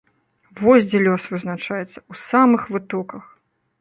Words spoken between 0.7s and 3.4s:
дзе лёс вызначаецца, у самых вытоках.